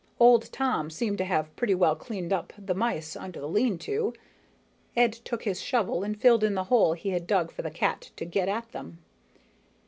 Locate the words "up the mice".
2.33-3.15